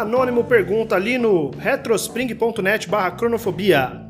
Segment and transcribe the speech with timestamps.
[0.00, 4.00] Anônimo pergunta ali no retrospring.net barra cronofobia.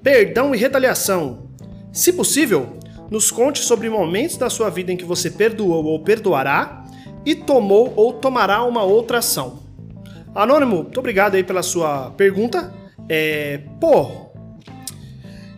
[0.00, 1.50] Perdão e retaliação.
[1.92, 2.78] Se possível,
[3.10, 6.84] nos conte sobre momentos da sua vida em que você perdoou ou perdoará
[7.26, 9.64] e tomou ou tomará uma outra ação.
[10.32, 12.72] Anônimo, muito obrigado aí pela sua pergunta.
[13.08, 14.30] É, pô,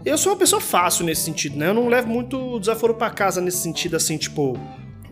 [0.02, 1.68] eu sou uma pessoa fácil nesse sentido, né?
[1.68, 4.58] Eu não levo muito desaforo para casa nesse sentido, assim, tipo,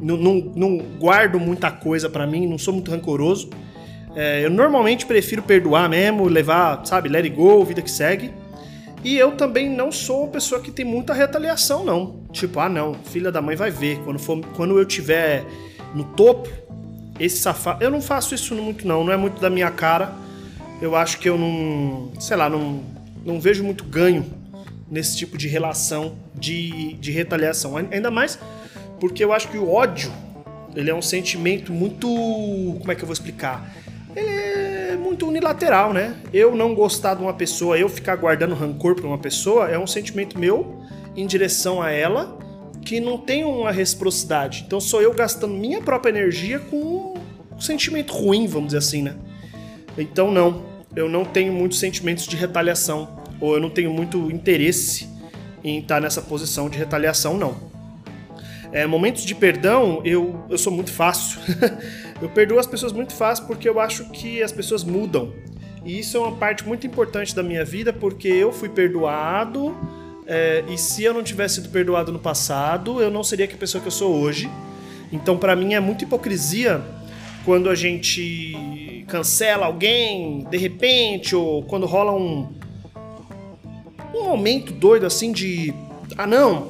[0.00, 3.50] não, não, não guardo muita coisa para mim, não sou muito rancoroso.
[4.14, 8.32] É, eu normalmente prefiro perdoar mesmo, levar, sabe, let it go, vida que segue.
[9.04, 12.20] E eu também não sou uma pessoa que tem muita retaliação, não.
[12.30, 13.98] Tipo, ah, não, filha da mãe vai ver.
[14.04, 15.44] Quando, for, quando eu tiver
[15.94, 16.48] no topo,
[17.18, 17.82] esse safado.
[17.82, 19.02] Eu não faço isso muito, não.
[19.04, 20.12] Não é muito da minha cara.
[20.80, 22.12] Eu acho que eu não.
[22.20, 22.80] Sei lá, não,
[23.24, 24.24] não vejo muito ganho
[24.88, 27.76] nesse tipo de relação de, de retaliação.
[27.76, 28.38] Ainda mais
[29.02, 30.12] porque eu acho que o ódio
[30.76, 32.06] ele é um sentimento muito.
[32.06, 33.74] Como é que eu vou explicar?
[34.14, 36.16] Ele é muito unilateral, né?
[36.32, 39.86] Eu não gostar de uma pessoa, eu ficar guardando rancor por uma pessoa, é um
[39.86, 40.82] sentimento meu
[41.16, 42.38] em direção a ela
[42.84, 44.64] que não tem uma reciprocidade.
[44.66, 47.14] Então sou eu gastando minha própria energia com
[47.54, 49.16] um sentimento ruim, vamos dizer assim, né?
[49.96, 50.62] Então não,
[50.94, 53.08] eu não tenho muitos sentimentos de retaliação,
[53.40, 55.08] ou eu não tenho muito interesse
[55.64, 57.72] em estar nessa posição de retaliação, não.
[58.72, 61.40] É, momentos de perdão, eu, eu sou muito fácil.
[62.22, 65.32] eu perdoo as pessoas muito fácil porque eu acho que as pessoas mudam.
[65.84, 69.76] E isso é uma parte muito importante da minha vida porque eu fui perdoado
[70.26, 73.80] é, e se eu não tivesse sido perdoado no passado, eu não seria a pessoa
[73.80, 74.48] que eu sou hoje.
[75.12, 76.80] Então, para mim, é muita hipocrisia
[77.44, 82.48] quando a gente cancela alguém de repente, ou quando rola um,
[84.14, 85.74] um momento doido assim de.
[86.16, 86.68] Ah, não,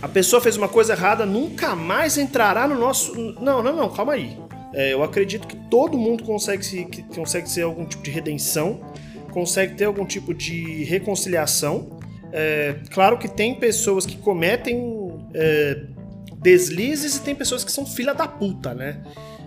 [0.00, 3.14] a pessoa fez uma coisa errada, nunca mais entrará no nosso.
[3.40, 4.45] Não, não, não, calma aí.
[4.72, 8.80] É, eu acredito que todo mundo consegue, se, que consegue ser algum tipo de redenção,
[9.32, 11.96] consegue ter algum tipo de reconciliação
[12.32, 15.84] é, claro que tem pessoas que cometem é,
[16.36, 19.00] deslizes e tem pessoas que são filha da puta, né?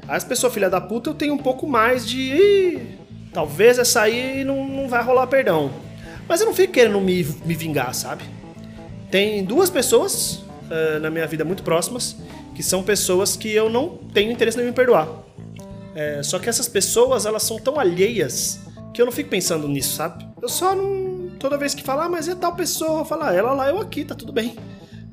[0.07, 2.79] As pessoas filha da puta eu tenho um pouco mais de.
[3.31, 5.69] Talvez essa aí não, não vai rolar perdão.
[6.27, 8.23] Mas eu não fico querendo me, me vingar, sabe?
[9.11, 12.15] Tem duas pessoas uh, na minha vida muito próximas
[12.59, 15.07] que são pessoas que eu não tenho interesse em me perdoar.
[15.95, 18.59] É, só que essas pessoas, elas são tão alheias
[18.93, 20.27] que eu não fico pensando nisso, sabe?
[20.41, 23.53] Eu só não, toda vez que falar, ah, mas é tal pessoa, falar, ah, ela
[23.53, 24.57] lá, eu aqui, tá tudo bem.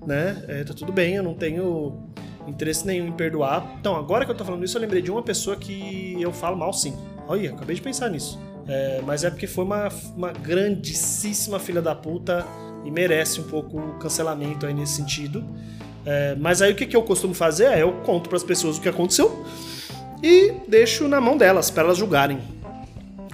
[0.04, 0.44] Né?
[0.48, 2.10] É, tá tudo bem, eu não tenho
[2.48, 3.76] interesse nenhum em perdoar.
[3.78, 6.56] Então, agora que eu tô falando isso, eu lembrei de uma pessoa que eu falo
[6.56, 6.96] mal sim.
[7.28, 8.40] Olha, acabei de pensar nisso.
[8.66, 12.44] É, mas é porque foi uma, uma grandíssima filha da puta
[12.86, 15.44] e merece um pouco o cancelamento aí nesse sentido.
[16.04, 18.78] É, mas aí o que, que eu costumo fazer é eu conto para as pessoas
[18.78, 19.44] o que aconteceu
[20.22, 22.40] e deixo na mão delas, para elas julgarem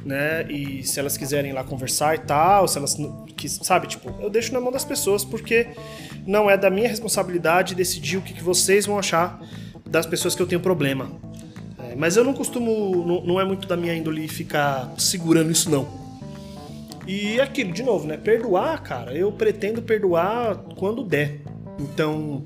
[0.05, 0.45] né?
[0.51, 2.97] E se elas quiserem lá conversar e tal, se elas
[3.63, 5.69] sabe, tipo, eu deixo na mão das pessoas porque
[6.27, 9.41] não é da minha responsabilidade decidir o que, que vocês vão achar
[9.89, 11.11] das pessoas que eu tenho problema.
[11.79, 15.71] É, mas eu não costumo, não, não é muito da minha índole ficar segurando isso
[15.71, 16.02] não.
[17.07, 18.17] E aquilo, de novo, né?
[18.17, 21.41] Perdoar, cara, eu pretendo perdoar quando der.
[21.79, 22.45] Então,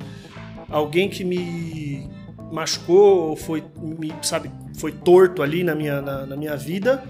[0.70, 2.08] alguém que me
[2.50, 7.02] machucou, foi, me, sabe, foi torto ali na minha, na, na minha vida,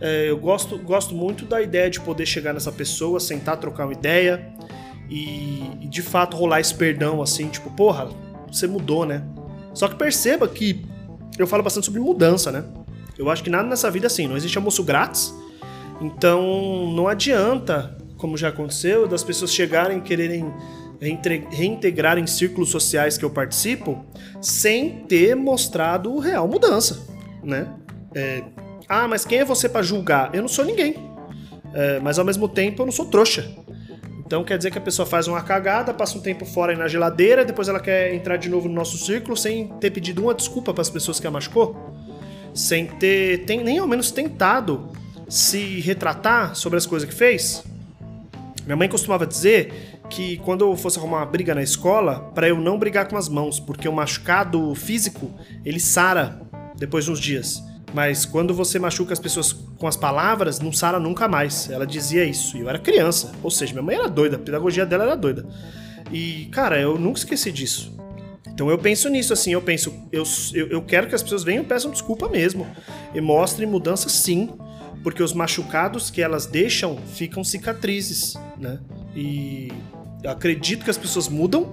[0.00, 3.92] é, eu gosto, gosto muito da ideia de poder chegar nessa pessoa, sentar, trocar uma
[3.92, 4.52] ideia
[5.10, 8.08] e, e de fato rolar esse perdão assim, tipo, porra,
[8.50, 9.24] você mudou, né?
[9.74, 10.84] Só que perceba que
[11.38, 12.64] eu falo bastante sobre mudança, né?
[13.16, 15.34] Eu acho que nada nessa vida assim, não existe almoço grátis.
[16.00, 20.52] Então não adianta, como já aconteceu, das pessoas chegarem e quererem
[21.50, 24.04] reintegrar em círculos sociais que eu participo
[24.40, 27.06] sem ter mostrado real mudança,
[27.42, 27.68] né?
[28.14, 28.42] É,
[28.88, 30.34] ah, mas quem é você para julgar?
[30.34, 30.96] Eu não sou ninguém.
[31.74, 33.48] É, mas ao mesmo tempo eu não sou trouxa.
[34.26, 37.44] Então quer dizer que a pessoa faz uma cagada, passa um tempo fora na geladeira,
[37.44, 40.82] depois ela quer entrar de novo no nosso círculo sem ter pedido uma desculpa para
[40.82, 41.76] as pessoas que a machucou?
[42.52, 44.90] Sem ter tem, nem ao menos tentado
[45.28, 47.64] se retratar sobre as coisas que fez?
[48.64, 52.58] Minha mãe costumava dizer que quando eu fosse arrumar uma briga na escola, para eu
[52.58, 55.30] não brigar com as mãos, porque o machucado físico
[55.64, 56.40] ele sara
[56.76, 57.62] depois de uns dias.
[57.94, 61.70] Mas quando você machuca as pessoas com as palavras, não sara nunca mais.
[61.70, 62.56] Ela dizia isso.
[62.56, 63.32] E eu era criança.
[63.42, 65.46] Ou seja, minha mãe era doida, a pedagogia dela era doida.
[66.12, 67.96] E, cara, eu nunca esqueci disso.
[68.46, 71.62] Então eu penso nisso, assim, eu penso, eu, eu, eu quero que as pessoas venham
[71.62, 72.66] e peçam desculpa mesmo.
[73.14, 74.50] E mostrem mudança sim.
[75.02, 78.80] Porque os machucados que elas deixam ficam cicatrizes, né?
[79.14, 79.68] E
[80.26, 81.70] acredito que as pessoas mudam,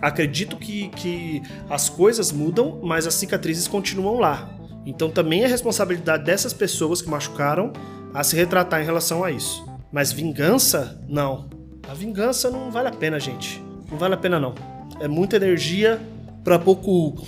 [0.00, 4.50] acredito que, que as coisas mudam, mas as cicatrizes continuam lá.
[4.84, 7.72] Então também é responsabilidade dessas pessoas que machucaram
[8.12, 9.64] a se retratar em relação a isso.
[9.90, 11.00] Mas vingança?
[11.08, 11.48] Não.
[11.88, 13.62] A vingança não vale a pena, gente.
[13.90, 14.54] Não vale a pena não.
[15.00, 16.00] É muita energia
[16.42, 17.24] para pouco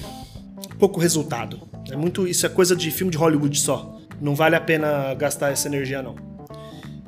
[0.78, 1.60] pouco resultado.
[1.90, 3.93] É muito isso é coisa de filme de Hollywood só.
[4.20, 6.16] Não vale a pena gastar essa energia não.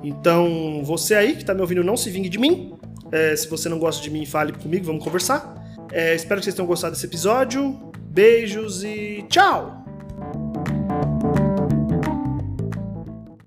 [0.03, 2.75] Então, você aí que está me ouvindo, não se vingue de mim.
[3.11, 5.55] É, se você não gosta de mim, fale comigo, vamos conversar.
[5.93, 7.93] É, espero que vocês tenham gostado desse episódio.
[8.11, 9.86] Beijos e tchau!